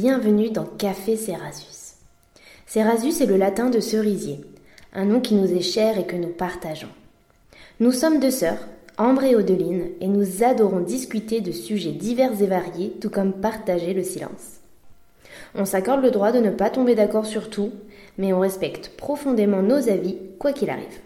[0.00, 1.96] Bienvenue dans Café Cerasus.
[2.68, 4.38] Cerasus est le latin de cerisier,
[4.94, 6.94] un nom qui nous est cher et que nous partageons.
[7.80, 8.60] Nous sommes deux sœurs,
[8.96, 13.92] Ambre et Odeline, et nous adorons discuter de sujets divers et variés, tout comme partager
[13.92, 14.60] le silence.
[15.56, 17.72] On s'accorde le droit de ne pas tomber d'accord sur tout,
[18.18, 21.00] mais on respecte profondément nos avis, quoi qu'il arrive.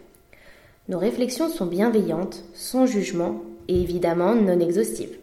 [0.87, 5.17] Nos réflexions sont bienveillantes, sans jugement et évidemment non exhaustives.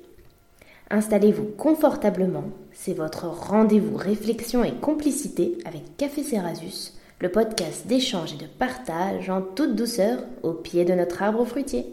[0.93, 8.37] Installez-vous confortablement, c'est votre rendez-vous réflexion et complicité avec Café Cerasus, le podcast d'échange et
[8.37, 11.87] de partage en toute douceur au pied de notre arbre fruitier.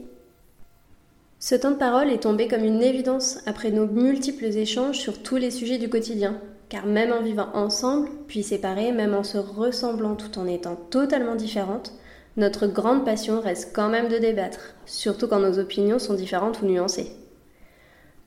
[1.38, 5.36] Ce temps de parole est tombé comme une évidence après nos multiples échanges sur tous
[5.36, 10.16] les sujets du quotidien, car même en vivant ensemble, puis séparés, même en se ressemblant
[10.16, 11.94] tout en étant totalement différentes,
[12.36, 16.66] notre grande passion reste quand même de débattre, surtout quand nos opinions sont différentes ou
[16.66, 17.12] nuancées.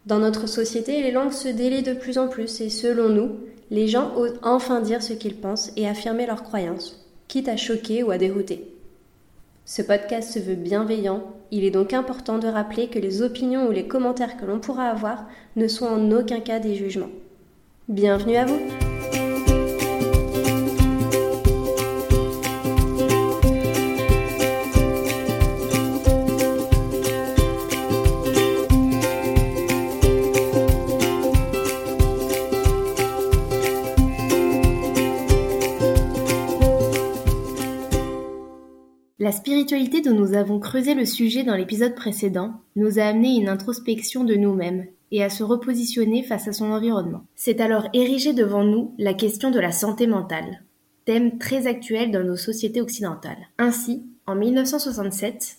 [0.06, 3.36] Dans notre société, les langues se délient de plus en plus et selon nous,
[3.70, 8.02] les gens osent enfin dire ce qu'ils pensent et affirmer leurs croyances, quitte à choquer
[8.02, 8.74] ou à dérouter.
[9.66, 13.72] Ce podcast se veut bienveillant, il est donc important de rappeler que les opinions ou
[13.72, 17.10] les commentaires que l'on pourra avoir ne sont en aucun cas des jugements.
[17.88, 18.58] Bienvenue à vous
[39.22, 43.50] La spiritualité dont nous avons creusé le sujet dans l'épisode précédent nous a amené une
[43.50, 47.26] introspection de nous-mêmes et à se repositionner face à son environnement.
[47.36, 50.62] C'est alors érigé devant nous la question de la santé mentale,
[51.04, 53.50] thème très actuel dans nos sociétés occidentales.
[53.58, 55.58] Ainsi, en 1967,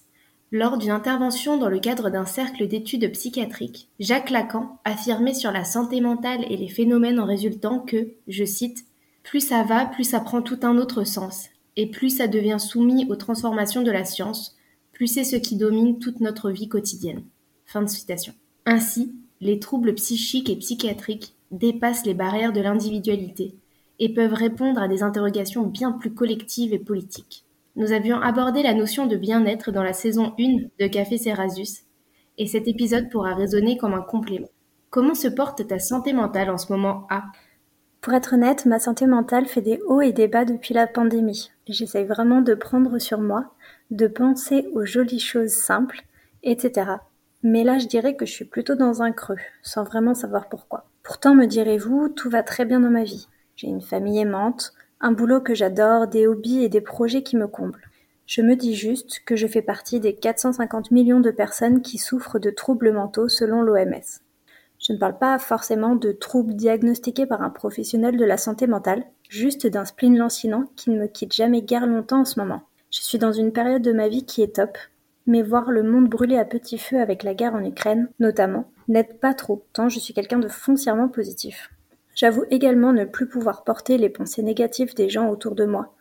[0.52, 5.66] lors d'une intervention dans le cadre d'un cercle d'études psychiatriques, Jacques Lacan affirmait sur la
[5.66, 8.86] santé mentale et les phénomènes en résultant que, je cite,
[9.22, 13.06] Plus ça va, plus ça prend tout un autre sens, et plus ça devient soumis
[13.10, 14.58] aux transformations de la science,
[14.92, 17.24] plus c'est ce qui domine toute notre vie quotidienne.
[17.66, 18.34] Fin de citation.
[18.66, 23.56] Ainsi, les troubles psychiques et psychiatriques dépassent les barrières de l'individualité
[24.00, 27.46] et peuvent répondre à des interrogations bien plus collectives et politiques.
[27.76, 31.84] Nous avions abordé la notion de bien-être dans la saison 1 de Café Cerasus,
[32.38, 34.50] et cet épisode pourra résonner comme un complément.
[34.90, 37.24] Comment se porte ta santé mentale en ce moment A?
[38.02, 41.52] Pour être honnête, ma santé mentale fait des hauts et des bas depuis la pandémie.
[41.68, 43.54] J'essaye vraiment de prendre sur moi,
[43.92, 46.02] de penser aux jolies choses simples,
[46.44, 46.92] etc.
[47.44, 50.86] Mais là, je dirais que je suis plutôt dans un creux, sans vraiment savoir pourquoi.
[51.04, 53.28] Pourtant, me direz-vous, tout va très bien dans ma vie.
[53.56, 57.48] J'ai une famille aimante, un boulot que j'adore, des hobbies et des projets qui me
[57.48, 57.90] comblent.
[58.28, 62.40] Je me dis juste que je fais partie des 450 millions de personnes qui souffrent
[62.40, 64.22] de troubles mentaux selon l'OMS.
[64.82, 69.04] Je ne parle pas forcément de troubles diagnostiqués par un professionnel de la santé mentale,
[69.30, 72.64] juste d'un spleen lancinant qui ne me quitte jamais guère longtemps en ce moment.
[72.90, 74.78] Je suis dans une période de ma vie qui est top,
[75.28, 79.20] mais voir le monde brûler à petit feu avec la guerre en Ukraine, notamment, n'aide
[79.20, 81.70] pas trop, tant je suis quelqu'un de foncièrement positif.
[82.16, 85.94] J'avoue également ne plus pouvoir porter les pensées négatives des gens autour de moi,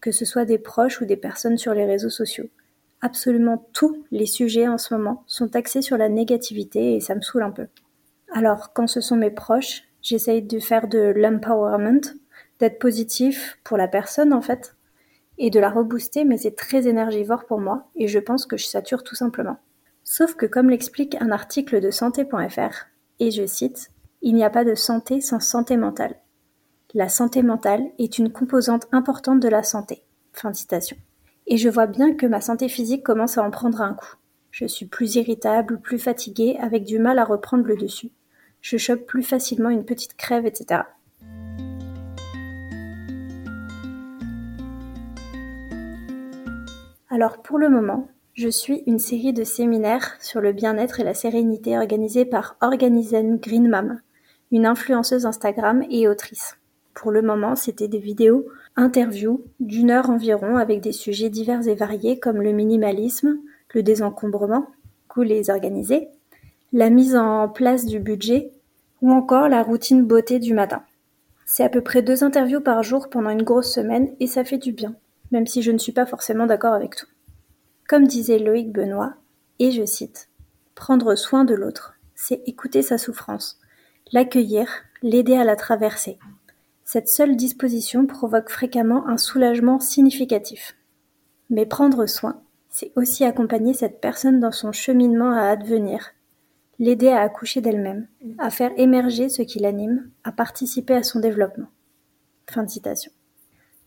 [0.00, 2.48] que ce soit des proches ou des personnes sur les réseaux sociaux.
[3.00, 7.22] Absolument tous les sujets en ce moment sont axés sur la négativité et ça me
[7.22, 7.68] saoule un peu.
[8.36, 12.00] Alors, quand ce sont mes proches, j'essaye de faire de l'empowerment,
[12.58, 14.74] d'être positif pour la personne en fait,
[15.38, 18.66] et de la rebooster, mais c'est très énergivore pour moi, et je pense que je
[18.66, 19.58] sature tout simplement.
[20.02, 22.86] Sauf que comme l'explique un article de santé.fr,
[23.20, 26.16] et je cite, Il n'y a pas de santé sans santé mentale.
[26.92, 30.02] La santé mentale est une composante importante de la santé.
[30.32, 30.96] Fin de citation.
[31.46, 34.16] Et je vois bien que ma santé physique commence à en prendre un coup.
[34.50, 38.10] Je suis plus irritable, plus fatiguée, avec du mal à reprendre le dessus
[38.64, 40.80] je chope plus facilement une petite crève, etc.
[47.10, 51.12] Alors pour le moment, je suis une série de séminaires sur le bien-être et la
[51.12, 54.00] sérénité organisés par Organizen Green Mom,
[54.50, 56.56] une influenceuse Instagram et autrice.
[56.94, 58.46] Pour le moment, c'était des vidéos
[58.76, 63.36] interviews d'une heure environ avec des sujets divers et variés comme le minimalisme,
[63.74, 64.68] le désencombrement,
[65.08, 66.08] cool les organiser,
[66.74, 68.50] la mise en place du budget
[69.00, 70.82] ou encore la routine beauté du matin.
[71.46, 74.58] C'est à peu près deux interviews par jour pendant une grosse semaine et ça fait
[74.58, 74.96] du bien,
[75.30, 77.06] même si je ne suis pas forcément d'accord avec tout.
[77.88, 79.14] Comme disait Loïc Benoît,
[79.60, 80.28] et je cite,
[80.74, 83.60] Prendre soin de l'autre, c'est écouter sa souffrance,
[84.10, 84.68] l'accueillir,
[85.00, 86.18] l'aider à la traverser.
[86.82, 90.74] Cette seule disposition provoque fréquemment un soulagement significatif.
[91.50, 96.13] Mais prendre soin, c'est aussi accompagner cette personne dans son cheminement à advenir,
[96.78, 98.06] l'aider à accoucher d'elle-même,
[98.38, 101.68] à faire émerger ce qui l'anime, à participer à son développement.
[102.50, 103.10] Fin de citation.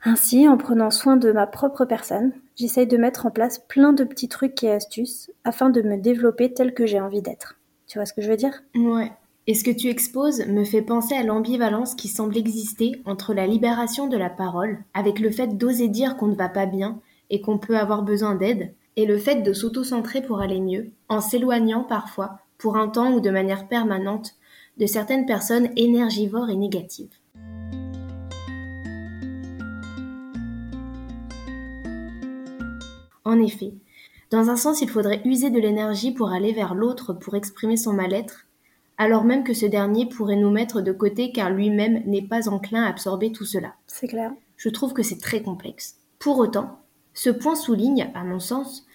[0.03, 4.03] Ainsi, en prenant soin de ma propre personne, j'essaye de mettre en place plein de
[4.03, 7.59] petits trucs et astuces afin de me développer tel que j'ai envie d'être.
[7.87, 8.63] Tu vois ce que je veux dire?
[8.75, 9.11] Ouais.
[9.47, 13.47] Et ce que tu exposes me fait penser à l'ambivalence qui semble exister entre la
[13.47, 16.99] libération de la parole, avec le fait d'oser dire qu'on ne va pas bien
[17.29, 21.21] et qu'on peut avoir besoin d'aide, et le fait de s'auto-centrer pour aller mieux, en
[21.21, 24.35] s'éloignant parfois, pour un temps ou de manière permanente,
[24.77, 27.13] de certaines personnes énergivores et négatives.
[33.25, 33.73] En effet,
[34.29, 37.93] dans un sens, il faudrait user de l'énergie pour aller vers l'autre pour exprimer son
[37.93, 38.45] mal-être,
[38.97, 42.83] alors même que ce dernier pourrait nous mettre de côté car lui-même n'est pas enclin
[42.83, 43.75] à absorber tout cela.
[43.85, 44.31] C'est clair.
[44.55, 45.97] Je trouve que c'est très complexe.
[46.19, 46.79] Pour autant,
[47.13, 48.86] ce point souligne, à mon sens,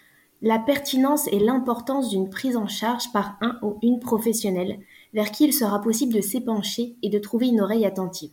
[0.43, 4.81] la pertinence et l'importance d'une prise en charge par un ou une professionnelle
[5.15, 8.33] vers qui il sera possible de s'épancher et de trouver une oreille attentive.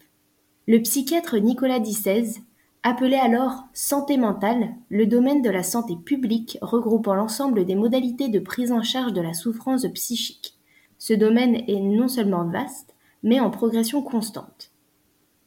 [0.68, 2.42] Le psychiatre Nicolas Dissez
[2.82, 8.40] Appelé alors santé mentale, le domaine de la santé publique regroupant l'ensemble des modalités de
[8.40, 10.56] prise en charge de la souffrance psychique.
[10.98, 14.72] Ce domaine est non seulement vaste, mais en progression constante.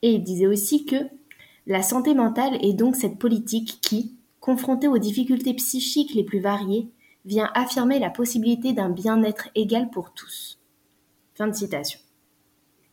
[0.02, 0.96] Et il disait aussi que
[1.66, 6.90] la santé mentale est donc cette politique qui, confrontée aux difficultés psychiques les plus variées,
[7.24, 10.58] vient affirmer la possibilité d'un bien-être égal pour tous.
[11.34, 12.00] Fin de citation.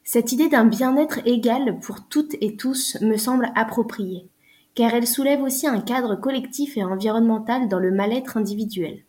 [0.04, 4.30] Cette idée d'un bien-être égal pour toutes et tous me semble appropriée,
[4.76, 9.04] car elle soulève aussi un cadre collectif et environnemental dans le mal-être individuel.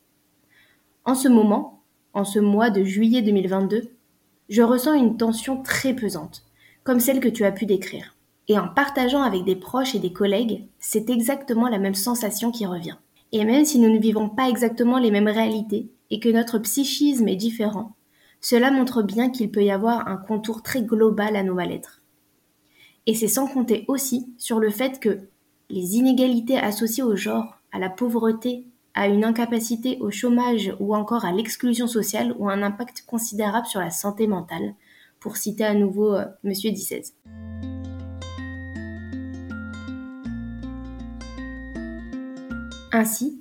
[1.05, 1.83] En ce moment,
[2.15, 3.91] en ce mois de juillet 2022,
[4.49, 6.43] je ressens une tension très pesante,
[6.85, 8.17] comme celle que tu as pu décrire.
[8.51, 12.67] Et en partageant avec des proches et des collègues, c'est exactement la même sensation qui
[12.67, 12.97] revient.
[13.31, 17.29] Et même si nous ne vivons pas exactement les mêmes réalités et que notre psychisme
[17.29, 17.95] est différent,
[18.41, 22.03] cela montre bien qu'il peut y avoir un contour très global à nos mal-être.
[23.07, 25.21] Et c'est sans compter aussi sur le fait que
[25.69, 31.25] les inégalités associées au genre, à la pauvreté, à une incapacité au chômage ou encore
[31.25, 34.75] à l'exclusion sociale ont un impact considérable sur la santé mentale,
[35.21, 36.73] pour citer à nouveau euh, Monsieur.
[42.93, 43.41] Ainsi,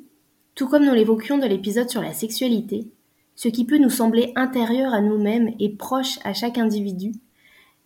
[0.54, 2.88] tout comme nous l'évoquions dans l'épisode sur la sexualité,
[3.36, 7.14] ce qui peut nous sembler intérieur à nous-mêmes et proche à chaque individu,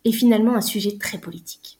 [0.04, 1.78] est finalement un sujet très politique.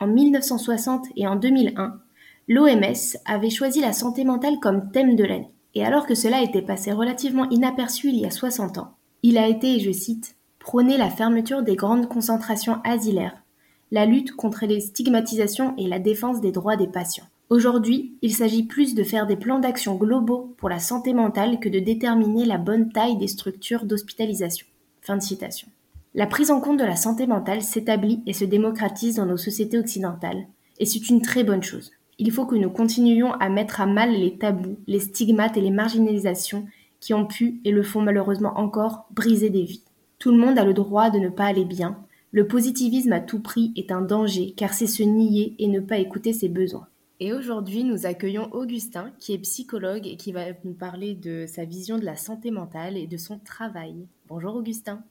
[0.00, 2.00] En 1960 et en 2001,
[2.46, 5.50] l'OMS avait choisi la santé mentale comme thème de l'année.
[5.74, 9.48] Et alors que cela était passé relativement inaperçu il y a 60 ans, il a
[9.48, 13.42] été, je cite, prôné la fermeture des grandes concentrations asilaires,
[13.90, 17.26] la lutte contre les stigmatisations et la défense des droits des patients.
[17.50, 21.70] Aujourd'hui, il s'agit plus de faire des plans d'action globaux pour la santé mentale que
[21.70, 24.66] de déterminer la bonne taille des structures d'hospitalisation.
[25.00, 25.68] Fin de citation.
[26.14, 29.78] La prise en compte de la santé mentale s'établit et se démocratise dans nos sociétés
[29.78, 30.46] occidentales,
[30.78, 31.90] et c'est une très bonne chose.
[32.18, 35.70] Il faut que nous continuions à mettre à mal les tabous, les stigmates et les
[35.70, 36.66] marginalisations
[37.00, 39.84] qui ont pu, et le font malheureusement encore, briser des vies.
[40.18, 41.96] Tout le monde a le droit de ne pas aller bien.
[42.30, 45.96] Le positivisme à tout prix est un danger car c'est se nier et ne pas
[45.96, 46.88] écouter ses besoins.
[47.20, 51.64] Et aujourd'hui, nous accueillons Augustin, qui est psychologue et qui va nous parler de sa
[51.64, 54.06] vision de la santé mentale et de son travail.
[54.28, 55.02] Bonjour Augustin.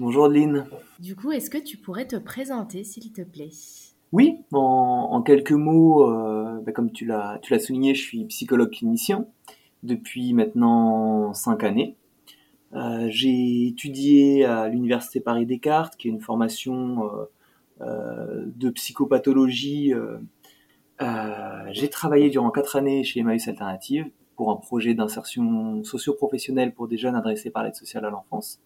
[0.00, 0.66] Bonjour Lynn.
[0.98, 3.50] Du coup, est-ce que tu pourrais te présenter, s'il te plaît?
[4.10, 9.24] Oui, en, quelques mots, euh, bah, comme tu l'as, souligné, je suis psychologue clinicien
[9.84, 11.96] depuis maintenant cinq années.
[12.72, 17.08] Euh, j'ai étudié à l'université Paris Descartes, qui est une formation
[17.82, 19.92] euh, de psychopathologie
[21.72, 26.98] j'ai travaillé durant quatre années chez Emmaüs Alternative pour un projet d'insertion socio-professionnelle pour des
[26.98, 28.60] jeunes adressés par l'aide sociale à l'enfance,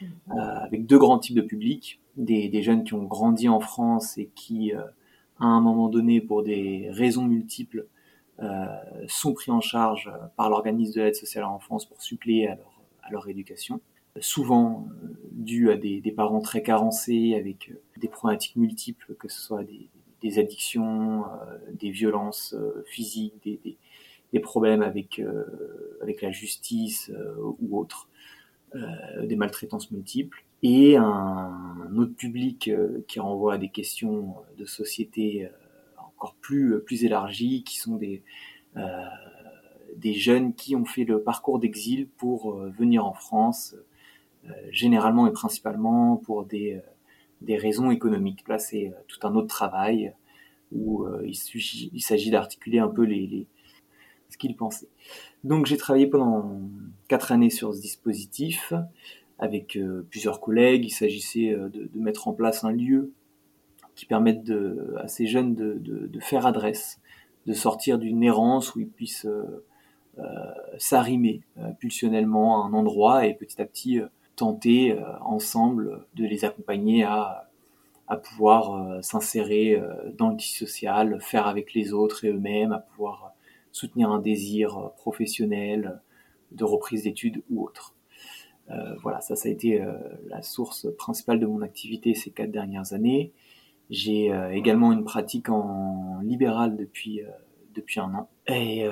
[0.00, 0.08] mhm.
[0.30, 4.16] euh, avec deux grands types de publics, des, des, jeunes qui ont grandi en France
[4.16, 4.82] et qui, euh,
[5.38, 7.86] à un moment donné, pour des raisons multiples,
[8.40, 8.66] euh,
[9.08, 12.80] sont pris en charge par l'organisme de l'aide sociale à l'enfance pour suppléer à leur,
[13.02, 13.80] à leur éducation,
[14.20, 14.86] souvent
[15.32, 19.88] dû à des, des, parents très carencés avec des problématiques multiples, que ce soit des,
[20.22, 23.76] des addictions, euh, des violences euh, physiques, des, des,
[24.32, 27.12] des, problèmes avec, euh, avec la justice
[27.60, 28.08] ou autres,
[29.22, 30.44] des maltraitances multiples.
[30.62, 32.70] Et un, un, autre public
[33.06, 35.48] qui renvoie à des questions de société
[35.96, 38.22] encore plus, plus élargies, qui sont des,
[39.96, 43.74] des jeunes qui ont fait le parcours d'exil pour venir en France,
[44.70, 46.82] généralement et principalement pour des,
[47.40, 48.46] des raisons économiques.
[48.48, 50.12] Là, c'est tout un autre travail
[50.72, 53.46] où euh, il, s'agit d'articuler un peu les,
[54.28, 54.88] ce qu'il pensait.
[55.44, 56.60] Donc j'ai travaillé pendant
[57.08, 58.72] quatre années sur ce dispositif
[59.38, 60.84] avec euh, plusieurs collègues.
[60.84, 63.12] Il s'agissait euh, de, mettre en place un lieu
[63.94, 64.48] qui permette
[64.98, 67.00] à ces jeunes de, faire adresse,
[67.46, 69.64] de sortir d'une errance où ils puissent euh,
[70.78, 71.42] s'arrimer
[71.80, 73.98] pulsionnellement à un endroit et petit à petit
[74.38, 77.50] tenter ensemble de les accompagner à,
[78.06, 79.82] à pouvoir s'insérer
[80.16, 83.34] dans le tissu social, faire avec les autres et eux-mêmes, à pouvoir
[83.72, 86.00] soutenir un désir professionnel,
[86.52, 87.94] de reprise d'études ou autre.
[88.70, 89.92] Euh, voilà, ça, ça a été euh,
[90.26, 93.32] la source principale de mon activité ces quatre dernières années.
[93.90, 97.22] J'ai euh, également une pratique en libéral depuis
[97.74, 98.28] depuis un an.
[98.48, 98.86] Et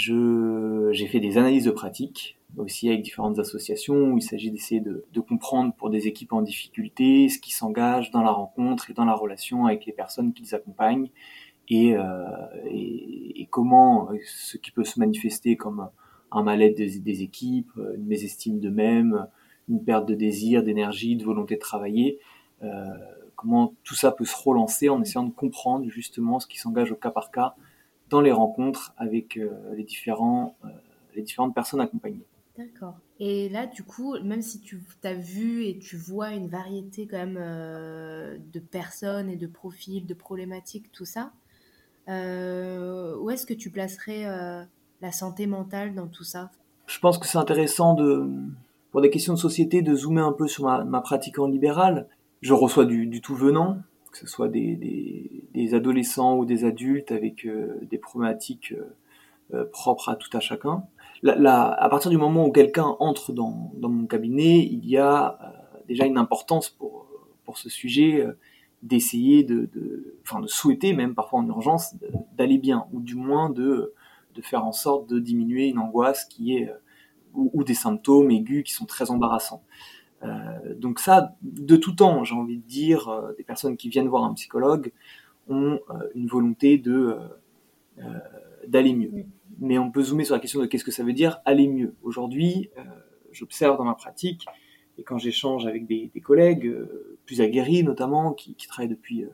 [0.00, 5.04] j'ai fait des analyses de pratique aussi avec différentes associations où il s'agit d'essayer de,
[5.12, 9.04] de, comprendre pour des équipes en difficulté ce qui s'engage dans la rencontre et dans
[9.04, 11.10] la relation avec les personnes qu'ils accompagnent
[11.68, 12.24] et, euh,
[12.66, 15.88] et, et, comment ce qui peut se manifester comme
[16.32, 19.26] un mal-être des, équipes, euh, une mésestime d'eux-mêmes,
[19.68, 22.18] une perte de désir, d'énergie, de volonté de travailler.
[22.62, 22.84] Euh,
[23.36, 26.96] comment tout ça peut se relancer en essayant de comprendre justement ce qui s'engage au
[26.96, 27.54] cas par cas
[28.10, 30.56] dans les rencontres avec euh, les, différents,
[31.14, 32.26] les différentes personnes accompagnées.
[32.58, 32.98] D'accord.
[33.18, 37.18] Et là, du coup, même si tu as vu et tu vois une variété quand
[37.18, 41.32] même de personnes et de profils, de problématiques, tout ça,
[42.08, 44.24] où est-ce que tu placerais
[45.00, 46.50] la santé mentale dans tout ça?
[46.86, 48.28] Je pense que c'est intéressant de,
[48.90, 52.08] pour des questions de société, de zoomer un peu sur ma, pratique en libéral.
[52.42, 53.78] Je reçois du, tout venant,
[54.10, 54.76] que ce soit des,
[55.54, 58.96] des, adolescents ou des adultes avec euh, des problématiques euh,
[59.54, 60.82] euh, propres à tout à chacun.
[61.26, 65.38] À partir du moment où quelqu'un entre dans, dans, mon cabinet, il y a
[65.86, 67.06] déjà une importance pour,
[67.44, 68.26] pour ce sujet
[68.82, 71.94] d'essayer de, de, enfin de souhaiter même parfois en urgence
[72.38, 73.92] d'aller bien, ou du moins de
[74.34, 76.74] de faire en sorte de diminuer une angoisse qui est euh,
[77.32, 79.62] ou, des symptômes aigus qui sont très embarrassants.
[80.24, 84.08] Euh, donc ça, de tout temps, j'ai envie de dire, euh, des personnes qui viennent
[84.08, 84.92] voir un psychologue
[85.48, 85.80] ont
[86.14, 87.16] une volonté de
[88.68, 89.10] d'aller mieux.
[89.60, 91.94] Mais on peut zoomer sur la question de qu'est-ce que ça veut dire aller mieux.
[92.02, 92.70] Aujourd'hui,
[93.30, 94.46] j'observe dans ma pratique
[94.98, 96.74] et quand j'échange avec des, collègues
[97.26, 99.26] plus aguerris notamment, qui, travaillent depuis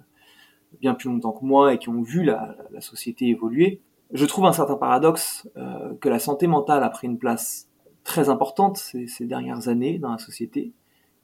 [0.81, 3.81] bien plus longtemps que moi et qui ont vu la société évoluer,
[4.13, 7.69] je trouve un certain paradoxe euh, que la santé mentale a pris une place
[8.05, 10.73] très importante ces, dernières années dans la société.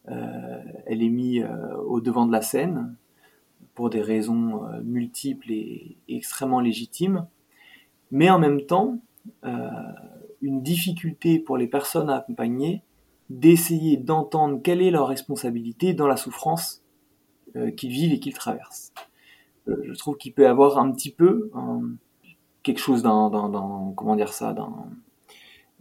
[0.09, 2.97] Euh, elle est mise euh, au devant de la scène
[3.75, 7.27] pour des raisons euh, multiples et, extrêmement légitimes,
[8.13, 9.01] mais en même temps
[9.45, 9.69] euh,
[10.41, 12.83] une difficulté pour les personnes à accompagner
[13.31, 16.85] d'essayer d'entendre quelle est leur responsabilité dans la souffrance
[17.77, 18.93] qu'ils vivent et qu'ils traversent.
[19.67, 21.51] je trouve qu'il peut y avoir un petit peu
[22.63, 23.31] quelque chose d'un,
[23.97, 24.73] comment dire ça, d'un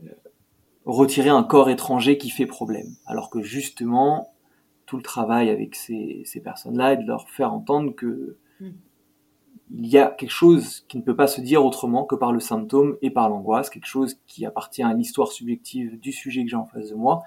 [0.03, 0.09] euh,
[0.85, 2.95] retirer un corps étranger qui fait problème.
[3.05, 4.33] Alors que justement,
[4.85, 8.69] tout le travail avec ces, ces personnes-là est de leur faire entendre que mm.
[9.73, 12.39] Il y a quelque chose qui ne peut pas se dire autrement que par le
[12.39, 16.55] symptôme et par l'angoisse, quelque chose qui appartient à l'histoire subjective du sujet que j'ai
[16.55, 17.23] en face de moi,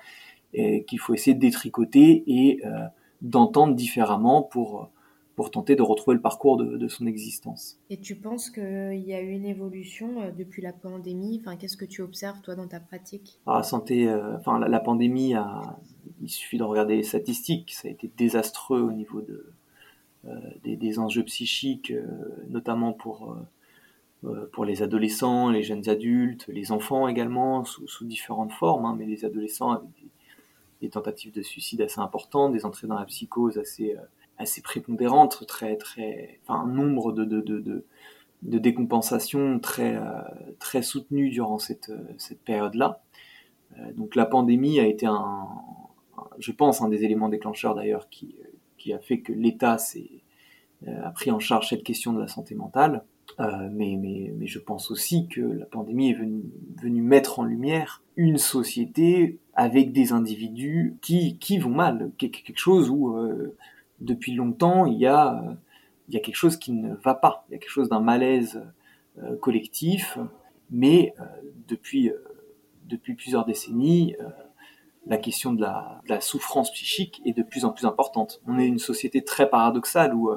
[0.53, 2.87] et qu'il faut essayer de détricoter et euh,
[3.23, 4.91] d'entendre différemment pour
[5.35, 7.79] pour tenter de retrouver le parcours de, son existence.
[7.91, 11.41] Et tu penses qu'il y a eu une évolution euh, depuis la pandémie?
[11.41, 13.41] Enfin, Qu'est-ce que tu observes, toi, dans ta pratique?
[13.47, 15.79] Ah, santé, euh, enfin, la, pandémie, a,
[16.23, 19.53] il suffit de regarder les statistiques, ça a été désastreux au niveau de,
[20.27, 21.93] euh, des, enjeux psychiques,
[22.49, 23.37] notamment pour,
[24.53, 29.25] pour les adolescents, les jeunes adultes, les enfants également, sous, différentes formes, hein, mais les
[29.25, 29.89] adolescents avec
[30.81, 33.97] des, tentatives de suicide assez importantes, des entrées dans la psychose assez
[34.37, 37.85] assez prépondérante, très très, enfin un nombre de de, de, de,
[38.43, 40.21] de décompensations très euh,
[40.59, 43.03] très soutenues durant cette cette période-là.
[43.79, 45.47] Euh, donc la pandémie a été un,
[46.39, 48.37] je pense, un des éléments déclencheurs d'ailleurs qui
[48.85, 52.55] qui a fait que l'État euh, a pris en charge cette question de la santé
[52.55, 53.03] mentale.
[53.41, 58.37] Euh, mais, mais, je pense aussi que la pandémie est venue, mettre en lumière une
[58.37, 63.57] société avec des individus qui, qui vont mal, quelque chose où euh,
[64.01, 65.57] depuis longtemps, il y a,
[66.09, 67.47] il y a quelque chose qui ne va pas.
[67.49, 68.63] Il y a quelque chose d'un malaise
[69.41, 70.19] collectif,
[70.71, 71.15] mais
[71.69, 72.11] depuis,
[72.89, 74.17] depuis plusieurs décennies,
[75.07, 78.41] la question de la, souffrance psychique est de plus en plus importante.
[78.47, 80.31] On est une société très paradoxale où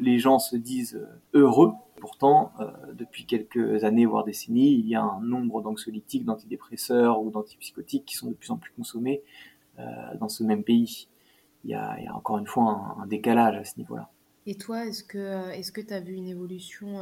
[0.00, 1.00] les gens se disent
[1.34, 1.72] heureux.
[2.00, 2.52] Pourtant,
[2.92, 8.16] depuis quelques années, voire décennies, il y a un nombre d'anxiolytiques, d'antidépresseurs ou d'antipsychotiques qui
[8.16, 9.22] sont de plus en plus consommés
[9.76, 11.08] dans ce même pays
[11.64, 14.10] il y a, encore une fois un, décalage à ce niveau-là.
[14.46, 17.00] Et toi, est-ce que est-ce que tu as vu une évolution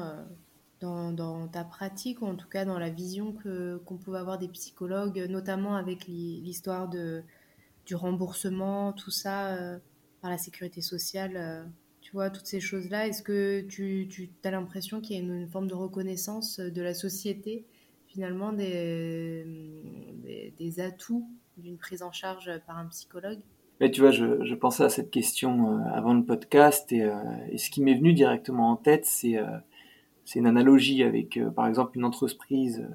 [0.82, 4.36] euh, dans, ta pratique, ou en tout cas dans la vision que, qu'on pouvait avoir
[4.36, 7.22] des psychologues, notamment avec l'histoire de,
[7.86, 9.78] du remboursement, tout ça, euh,
[10.20, 11.64] par la sécurité sociale, euh,
[12.02, 13.06] tu vois, toutes ces choses-là.
[13.06, 16.92] Est-ce que tu, tu as l'impression qu'il y a une, forme de reconnaissance de la
[16.92, 17.64] société,
[18.06, 19.46] finalement, des,
[20.58, 23.40] des, atouts d'une prise en charge par un psychologue?
[23.80, 27.08] Mais tu vois, je, je, pensais à cette question euh, avant le podcast et
[27.56, 29.38] ce qui m'est venu directement en tête, c'est
[30.26, 32.94] c'est une analogie avec, euh, par exemple, une entreprise euh,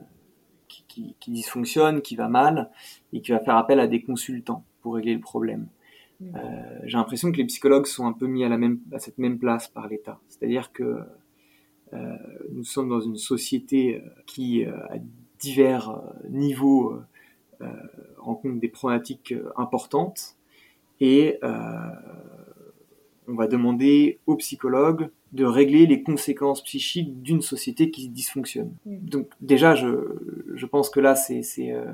[0.68, 2.70] qui, dysfonctionne, qui va mal,
[3.14, 5.68] et qui va faire appel à des consultants pour régler le problème.
[6.20, 6.36] Mmh.
[6.36, 9.18] Euh, j'ai l'impression que les psychologues sont un peu mis à, la même, à cette
[9.18, 10.20] même place par l'État.
[10.28, 11.00] C'est-à-dire que
[12.54, 14.96] nous sommes dans une société qui, à
[15.40, 17.02] divers niveaux,
[18.18, 20.38] rencontre des problématiques importantes,
[21.02, 21.38] et
[23.28, 28.74] on va demander aux psychologues de régler les conséquences psychiques d'une société qui dysfonctionne.
[28.86, 29.88] Donc déjà, je,
[30.54, 31.86] je pense que là, c'est c'est euh,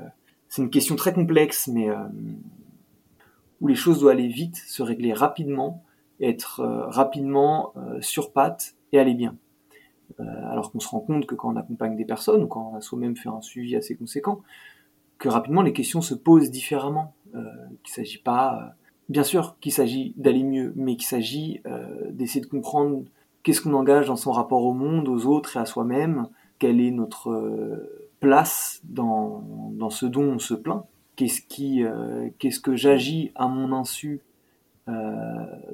[0.56, 1.96] une question très complexe, mais euh,
[3.60, 5.84] où les choses doivent aller vite, se régler rapidement,
[6.20, 9.36] être euh, rapidement sur pattes et aller bien.
[10.18, 12.80] alors qu'on se rend compte que quand on accompagne des personnes, ou quand on a
[12.80, 14.40] soi-même fait un suivi assez conséquent,
[15.18, 17.14] que rapidement les questions se posent différemment.
[17.84, 18.74] qu'il s'agit pas
[19.08, 21.62] bien sûr qu'il s'agit d'aller mieux, mais qu'il s'agit
[22.10, 23.04] d'essayer de comprendre
[23.42, 26.90] qu'est-ce qu'on engage dans son rapport au monde, aux autres et à soi-même, quelle est
[26.90, 30.84] notre euh, place dans, dans ce dont on se plaint,
[31.16, 34.20] qu'est-ce qui, euh, qu'est-ce que j'agis à mon insu
[34.88, 34.92] euh,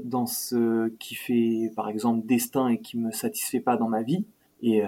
[0.03, 4.25] dans ce qui fait, par exemple, destin et qui me satisfait pas dans ma vie,
[4.63, 4.83] et,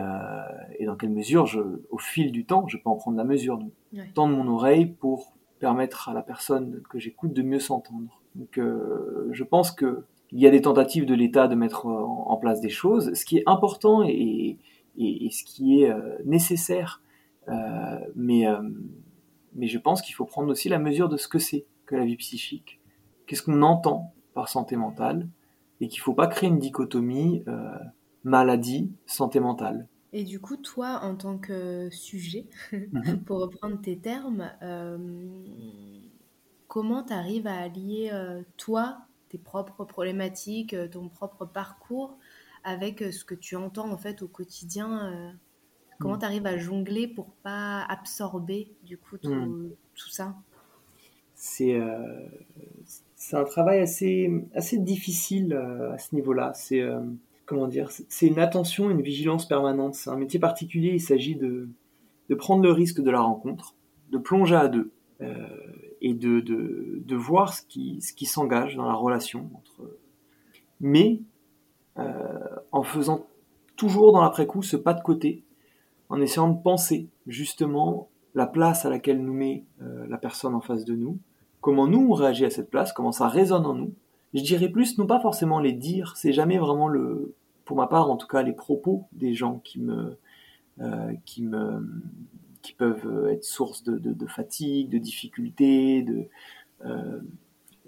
[0.78, 1.60] et dans quelle mesure, je,
[1.90, 3.72] au fil du temps, je peux en prendre la mesure, donc
[4.14, 8.22] tendre mon oreille pour permettre à la personne que j'écoute de mieux s'entendre.
[8.36, 12.60] Donc, je pense que il y a des tentatives de l'État de mettre en place
[12.60, 13.14] des choses.
[13.14, 14.58] Ce qui est important et,
[14.98, 17.02] ce qui est euh, nécessaire,
[17.48, 18.60] euh, mais, euh,
[19.54, 22.04] mais je pense qu'il faut prendre aussi la mesure de ce que c'est que la
[22.04, 22.80] vie psychique.
[23.26, 25.28] Qu'est-ce qu'on entend par santé mentale
[25.80, 27.44] et qu'il ne faut pas créer une dichotomie
[28.24, 29.88] maladie, santé mentale.
[30.12, 33.20] Et du coup, toi, en tant que sujet, mhm.
[33.26, 34.50] pour reprendre tes termes,
[36.76, 38.12] comment tu arrives à allier
[38.58, 38.98] toi,
[39.30, 42.18] tes propres problématiques, euh, ton propre parcours
[42.64, 45.06] avec euh, ce que tu entends en fait au quotidien.
[45.06, 45.30] Euh,
[45.98, 46.18] comment mm.
[46.18, 49.70] tu arrives à jongler pour pas absorber du coup tout, mm.
[50.10, 50.34] ça?
[51.34, 51.80] C'est
[53.32, 56.52] un travail assez, assez difficile à ce niveau-là.
[56.52, 56.82] C'est
[57.46, 57.90] comment dire?
[57.90, 59.94] C'est une attention, une vigilance permanente.
[59.94, 60.92] C'est un métier particulier.
[60.92, 61.70] Il s'agit de,
[62.28, 63.74] de prendre le risque de la rencontre,
[64.10, 64.92] de plonger à deux
[66.00, 69.96] et de, de, de, voir ce qui, ce qui s'engage dans la relation entre
[70.80, 71.20] mais
[71.98, 72.38] euh,
[72.72, 73.26] en faisant
[73.76, 75.42] toujours dans l'après-coup ce pas de côté,
[76.08, 80.60] en essayant de penser justement la place à laquelle nous met euh, la personne en
[80.60, 81.18] face de nous,
[81.60, 83.94] comment nous on réagit à cette place, comment ça résonne en nous.
[84.34, 88.10] Je dirais plus, non pas forcément les dire, c'est jamais vraiment le, pour ma part
[88.10, 90.18] en tout cas, les propos des gens qui me,
[90.80, 91.82] euh, qui me,
[92.66, 96.26] qui peuvent euh, être source de, fatigue, de difficultés, de,
[96.84, 97.20] euh,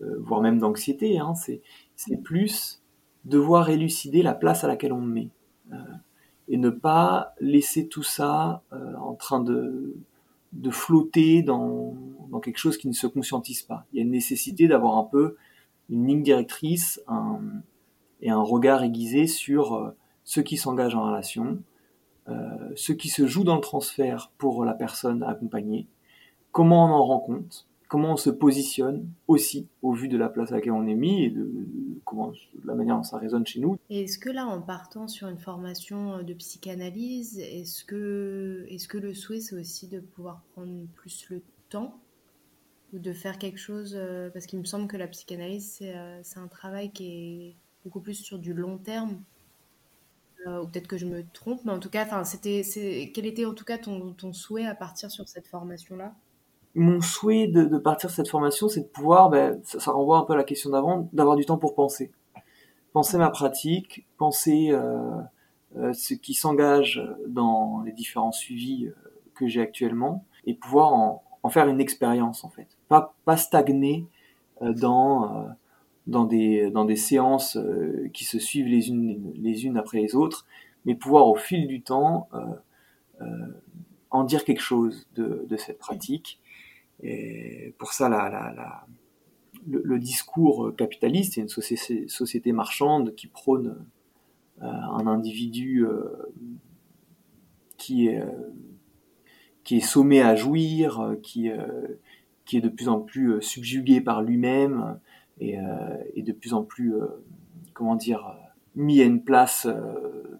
[0.02, 1.18] euh, voire même d'anxiété.
[1.18, 1.34] Hein.
[1.34, 2.80] C'est plus
[3.24, 5.28] devoir élucider la place à laquelle on me met
[6.50, 9.96] et ne pas laisser tout ça en train de,
[10.70, 11.94] flotter dans,
[12.42, 13.84] quelque chose qui ne se conscientise pas.
[13.92, 15.36] Il y a une nécessité d'avoir un peu
[15.90, 17.02] une ligne directrice
[18.22, 19.92] et un regard aiguisé sur
[20.24, 21.58] ceux qui s'engagent en relation,
[22.76, 25.86] ce qui se joue dans le transfert pour la personne accompagnée,
[26.52, 30.52] comment on en rend compte, comment on se positionne aussi au vu de la place
[30.52, 31.50] à laquelle on est mis et de,
[32.64, 33.76] la manière dont ça résonne chez nous.
[33.90, 39.58] Est-ce que là, en partant sur une formation de psychanalyse, est-ce que, le souhait c'est
[39.58, 41.98] aussi de pouvoir prendre plus le temps
[42.92, 46.38] ou de faire quelque chose euh, parce qu'il me semble que la psychanalyse euh, c'est
[46.38, 49.22] un travail qui est beaucoup plus sur du long terme
[50.46, 52.62] euh, ou peut-être que je me trompe, mais en tout cas, c'était,
[53.14, 56.14] quel était en tout cas ton, souhait à partir sur cette formation-là?
[56.74, 60.34] Mon souhait de, partir sur cette formation, c'est de pouvoir, ben, ça, renvoie un peu
[60.34, 62.12] à la question d'avant, d'avoir du temps pour penser.
[62.92, 65.20] Penser ma pratique, penser euh,
[65.76, 68.90] euh, ce qui s'engage dans les différents suivis
[69.34, 72.68] que j'ai actuellement, et pouvoir en, faire une expérience en fait.
[72.88, 74.06] Pas, stagner
[74.60, 75.48] dans
[76.08, 80.14] dans des, dans des séances euh, qui se suivent les unes, les unes après les
[80.14, 80.46] autres,
[80.84, 82.38] mais pouvoir au fil du temps euh,
[83.20, 83.26] euh,
[84.10, 86.40] en dire quelque chose de, de, cette pratique.
[87.02, 88.86] Et pour ça, la, la, la
[89.66, 93.76] le, discours capitaliste est une société, société marchande qui prône
[94.60, 95.86] un individu
[97.76, 98.24] qui est
[99.62, 101.50] qui est sommé à jouir, qui
[102.46, 104.98] qui est de plus en plus subjugué par lui-même
[105.40, 105.56] et,
[106.14, 106.94] et, de plus en plus
[107.74, 108.36] comment dire
[108.74, 109.66] mis à une place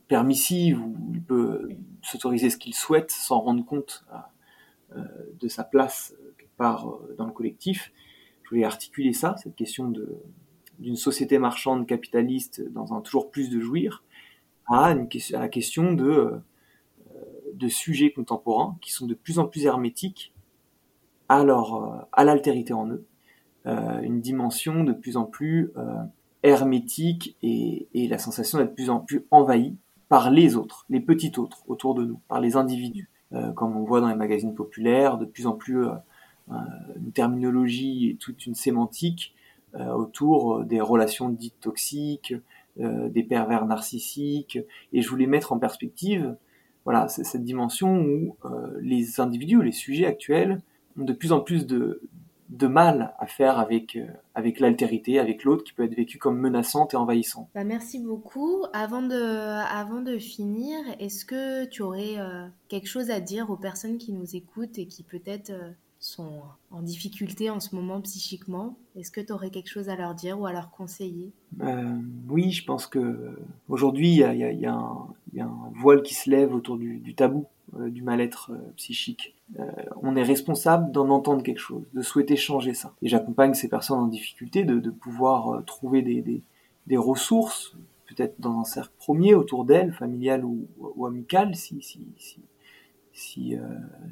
[0.09, 1.69] permissive où il peut
[2.03, 4.05] s'autoriser ce qu'il souhaite sans rendre compte
[4.97, 7.93] de sa place quelque part dans le collectif.
[8.45, 9.93] Je voulais articuler ça, cette question
[10.79, 14.03] d'une société marchande capitaliste dans un toujours plus de jouir
[14.69, 16.41] à, une, à la question de, euh,
[17.55, 20.33] de sujets contemporains qui sont de plus en plus hermétiques
[21.29, 23.18] à, leur, euh, à l'altérité en eux, euh,
[24.03, 25.73] une dimension de plus en plus
[26.43, 29.77] hermétique et, la sensation d'être de plus en plus envahi
[30.09, 33.11] par les autres, les petits autres autour de nous, par les individus,
[33.55, 35.87] comme on voit dans les magazines populaires, de plus en plus
[36.49, 39.35] une terminologie et toute une sémantique
[39.75, 42.35] euh, autour euh, des relations dites toxiques,
[42.81, 44.59] euh, des pervers narcissiques,
[44.95, 46.37] et je voulais mettre en perspective
[46.85, 48.37] voilà, cette dimension où
[48.81, 50.63] les individus, les sujets actuels
[50.99, 52.01] ont de plus en plus de,
[52.49, 53.99] de mal à faire avec,
[54.35, 57.49] avec l'altérité, avec l'autre qui peut être vécu comme menaçante et envahissante.
[57.55, 58.65] Bah merci beaucoup.
[58.73, 62.17] Avant de, avant de finir, est-ce que tu aurais
[62.69, 65.53] quelque chose à dire aux personnes qui nous écoutent et qui peut-être
[66.01, 68.77] sont en difficulté en ce moment psychiquement?
[68.97, 71.33] Est-ce que tu aurais quelque chose à leur dire ou à leur conseiller?
[71.61, 76.79] Euh, Oui, je pense que aujourd'hui il y, a, un voile qui se lève autour
[76.79, 77.47] du, tabou
[77.79, 78.53] euh, du mal-être
[79.59, 79.65] euh,
[80.03, 82.95] on est responsable d'en entendre quelque chose, de souhaiter changer ça.
[83.03, 88.93] Et j'accompagne ces personnes en difficulté de, pouvoir trouver des, ressources, peut-être dans un cercle
[88.99, 92.01] premier autour d'elles, familial ou, amical, si, si,
[93.13, 93.57] si,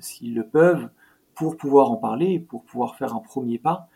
[0.00, 0.88] s'ils le peuvent
[1.34, 3.88] pour pouvoir en parler, pour pouvoir faire un premier pas,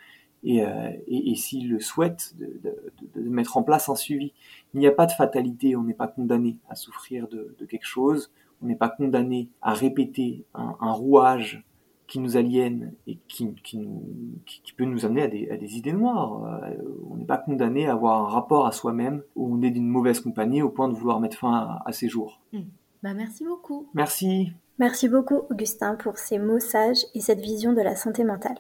[0.43, 4.33] et, euh, et, et s'il le souhaite, de, de, de, mettre en place un suivi.
[4.75, 7.87] Il n'y a pas de fatalité, on n'est pas condamné à souffrir de, de quelque
[7.87, 8.31] chose,
[8.63, 11.65] on n'est pas condamné à répéter un, un, rouage
[12.07, 14.03] qui nous aliène et qui, qui, nous,
[14.45, 16.63] qui, peut nous amener à des, à des idées noires.
[16.65, 16.77] Euh,
[17.09, 20.21] on n'est pas condamné à avoir un rapport à soi-même où on est d'une mauvaise
[20.21, 22.41] compagnie au point de vouloir mettre fin à, à ses jours.
[22.53, 22.61] Mmh.
[23.03, 23.89] Bah merci beaucoup.
[23.95, 24.53] Merci.
[24.79, 28.59] Merci beaucoup Augustin pour ces mots sages et cette vision de la santé mentale.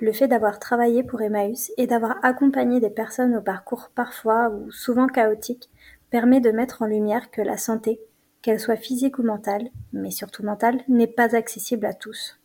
[0.00, 4.70] Le fait d'avoir travaillé pour Emmaüs et d'avoir accompagné des personnes au parcours parfois ou
[4.70, 5.68] souvent chaotique
[6.10, 8.00] permet de mettre en lumière que la santé,
[8.42, 12.38] qu'elle soit physique ou mentale, mais surtout mentale, n'est pas accessible à tous.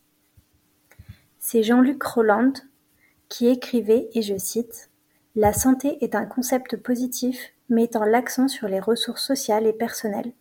[1.40, 2.54] C'est Jean-Luc Roland
[3.30, 4.90] qui écrivait, et je cite,
[5.36, 10.34] La santé est un concept positif mettant l'accent sur les ressources sociales et personnelles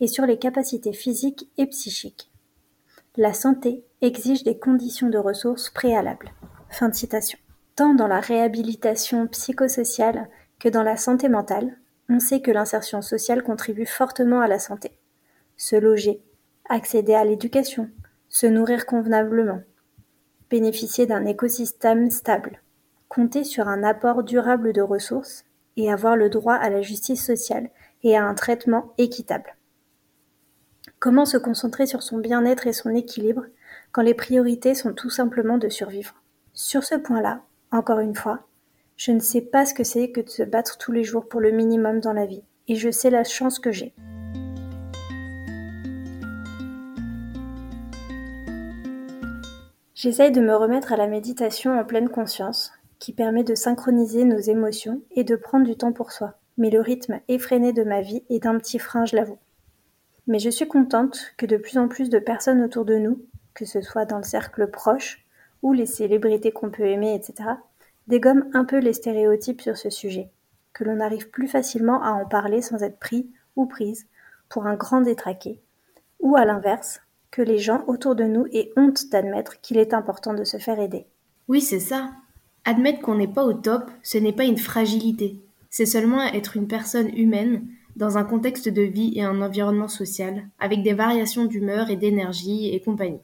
[0.00, 2.30] et sur les capacités physiques et psychiques.
[3.16, 6.30] La santé exige des conditions de ressources préalables.
[6.70, 7.38] Fin de citation.
[7.74, 13.42] Tant dans la réhabilitation psychosociale que dans la santé mentale, on sait que l'insertion sociale
[13.42, 14.98] contribue fortement à la santé.
[15.56, 16.22] Se loger,
[16.68, 17.90] accéder à l'éducation,
[18.28, 19.62] se nourrir convenablement,
[20.50, 22.60] bénéficier d'un écosystème stable,
[23.08, 25.44] compter sur un apport durable de ressources
[25.76, 27.70] et avoir le droit à la justice sociale
[28.02, 29.56] et à un traitement équitable.
[30.98, 33.44] Comment se concentrer sur son bien-être et son équilibre
[33.92, 36.14] quand les priorités sont tout simplement de survivre?
[36.54, 38.47] Sur ce point-là, encore une fois,
[38.98, 41.40] je ne sais pas ce que c'est que de se battre tous les jours pour
[41.40, 43.94] le minimum dans la vie, et je sais la chance que j'ai.
[49.94, 54.40] J'essaye de me remettre à la méditation en pleine conscience, qui permet de synchroniser nos
[54.40, 56.34] émotions et de prendre du temps pour soi.
[56.56, 59.38] Mais le rythme effréné de ma vie est un petit frein, je l'avoue.
[60.26, 63.22] Mais je suis contente que de plus en plus de personnes autour de nous,
[63.54, 65.24] que ce soit dans le cercle proche
[65.62, 67.50] ou les célébrités qu'on peut aimer, etc.,
[68.08, 70.30] dégomment un peu les stéréotypes sur ce sujet,
[70.72, 74.06] que l'on arrive plus facilement à en parler sans être pris ou prise
[74.48, 75.60] pour un grand détraqué,
[76.20, 80.32] ou à l'inverse, que les gens autour de nous aient honte d'admettre qu'il est important
[80.32, 81.06] de se faire aider.
[81.46, 82.10] Oui, c'est ça.
[82.64, 85.40] Admettre qu'on n'est pas au top, ce n'est pas une fragilité.
[85.70, 87.66] C'est seulement être une personne humaine
[87.96, 92.72] dans un contexte de vie et un environnement social, avec des variations d'humeur et d'énergie
[92.74, 93.20] et compagnie.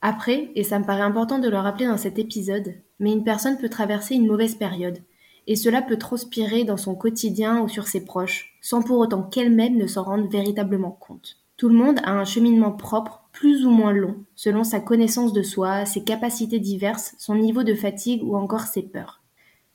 [0.00, 3.58] Après, et ça me paraît important de le rappeler dans cet épisode, mais une personne
[3.58, 4.98] peut traverser une mauvaise période,
[5.46, 9.76] et cela peut transpirer dans son quotidien ou sur ses proches, sans pour autant qu'elle-même
[9.76, 11.38] ne s'en rende véritablement compte.
[11.56, 15.42] Tout le monde a un cheminement propre, plus ou moins long, selon sa connaissance de
[15.42, 19.22] soi, ses capacités diverses, son niveau de fatigue ou encore ses peurs.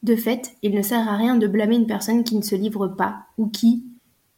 [0.03, 2.87] De fait, il ne sert à rien de blâmer une personne qui ne se livre
[2.87, 3.85] pas, ou qui,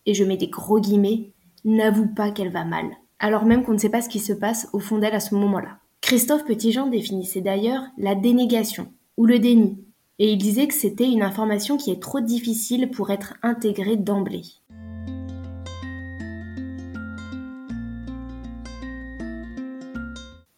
[0.05, 1.31] et je mets des gros guillemets,
[1.65, 2.85] n'avoue pas qu'elle va mal,
[3.19, 5.35] alors même qu'on ne sait pas ce qui se passe au fond d'elle à ce
[5.35, 5.80] moment-là.
[6.01, 9.77] Christophe Petitjean définissait d'ailleurs la dénégation, ou le déni,
[10.17, 14.43] et il disait que c'était une information qui est trop difficile pour être intégrée d'emblée.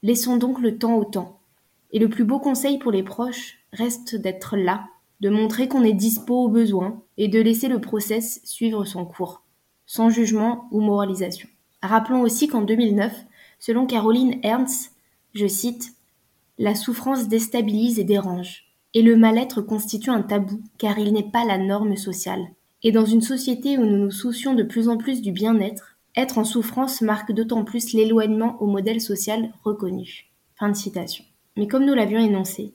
[0.01, 1.39] Laissons donc le temps au temps.
[1.91, 4.86] Et le plus beau conseil pour les proches reste d'être là,
[5.19, 9.43] de montrer qu'on est dispo aux besoins et de laisser le process suivre son cours,
[9.86, 11.47] sans jugement ou moralisation.
[11.82, 13.13] Rappelons aussi qu'en 2009,
[13.60, 14.92] selon Caroline Ernst,
[15.34, 15.93] je cite,
[16.60, 21.46] La souffrance déstabilise et dérange, et le mal-être constitue un tabou car il n'est pas
[21.46, 22.48] la norme sociale.
[22.84, 26.38] Et dans une société où nous nous soucions de plus en plus du bien-être, être
[26.38, 30.30] en souffrance marque d'autant plus l'éloignement au modèle social reconnu.
[30.56, 31.26] Fin de citation.
[31.58, 32.74] Mais comme nous l'avions énoncé,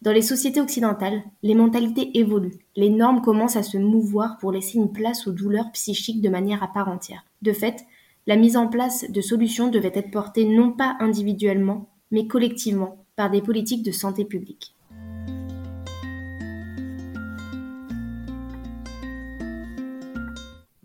[0.00, 4.78] dans les sociétés occidentales, les mentalités évoluent, les normes commencent à se mouvoir pour laisser
[4.78, 7.24] une place aux douleurs psychiques de manière à part entière.
[7.42, 7.84] De fait,
[8.26, 13.30] la mise en place de solutions devait être portée non pas individuellement, mais collectivement par
[13.30, 14.76] des politiques de santé publique.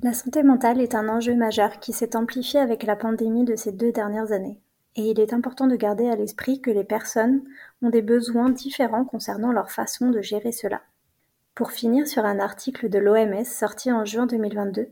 [0.01, 3.73] La santé mentale est un enjeu majeur qui s'est amplifié avec la pandémie de ces
[3.73, 4.57] deux dernières années.
[4.95, 7.43] Et il est important de garder à l'esprit que les personnes
[7.81, 10.81] ont des besoins différents concernant leur façon de gérer cela.
[11.55, 14.87] Pour finir sur un article de l'OMS sorti en juin 2022,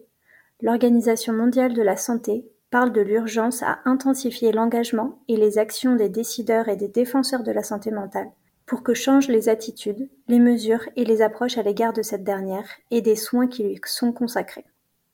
[0.61, 2.45] l'Organisation mondiale de la santé
[2.75, 7.53] parle de l'urgence à intensifier l'engagement et les actions des décideurs et des défenseurs de
[7.53, 8.29] la santé mentale
[8.65, 12.67] pour que changent les attitudes, les mesures et les approches à l'égard de cette dernière
[12.91, 14.65] et des soins qui lui sont consacrés.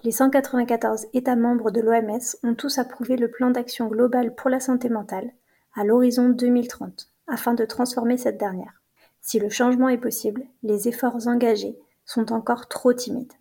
[0.04, 4.60] Les 194 États membres de l'OMS ont tous approuvé le plan d'action global pour la
[4.60, 5.30] santé mentale
[5.76, 8.82] à l'horizon 2030 afin de transformer cette dernière.
[9.22, 13.34] Si le changement est possible, les efforts engagés sont encore trop timides.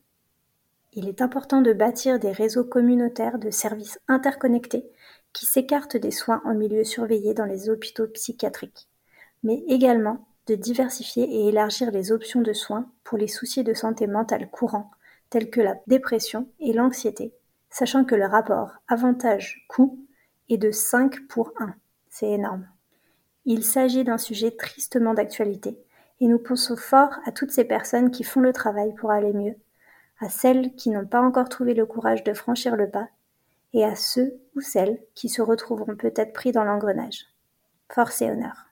[0.92, 4.90] Il est important de bâtir des réseaux communautaires de services interconnectés
[5.32, 8.88] qui s'écartent des soins en milieu surveillé dans les hôpitaux psychiatriques,
[9.44, 14.08] mais également de diversifier et élargir les options de soins pour les soucis de santé
[14.08, 14.90] mentale courants
[15.28, 17.32] tels que la dépression et l'anxiété,
[17.70, 20.04] sachant que le rapport avantage-coût
[20.48, 21.72] est de 5 pour 1.
[22.08, 22.66] C'est énorme.
[23.44, 25.78] Il s'agit d'un sujet tristement d'actualité,
[26.18, 29.54] et nous pensons fort à toutes ces personnes qui font le travail pour aller mieux,
[30.20, 33.08] à celles qui n'ont pas encore trouvé le courage de franchir le pas,
[33.72, 37.26] et à ceux ou celles qui se retrouveront peut-être pris dans l'engrenage.
[37.90, 38.66] Force et honneur.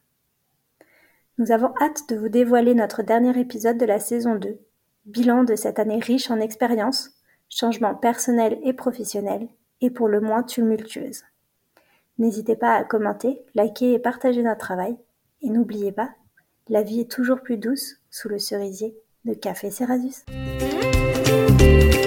[1.39, 4.59] Nous avons hâte de vous dévoiler notre dernier épisode de la saison 2,
[5.07, 7.13] Bilan de cette année riche en expériences,
[7.49, 9.49] changements personnels et professionnels,
[9.81, 11.23] et pour le moins tumultueuse.
[12.19, 14.97] N'hésitez pas à commenter, liker et partager notre travail.
[15.41, 16.11] Et n'oubliez pas,
[16.69, 20.25] la vie est toujours plus douce sous le cerisier de Café Cerasus.
[21.49, 21.98] Thank you.